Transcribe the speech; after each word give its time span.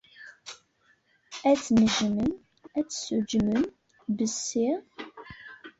Ad 1.49 1.57
tnejjmem 1.63 2.31
ad 2.77 2.85
tessuǧǧmem 2.87 3.63
bessi? 4.17 4.69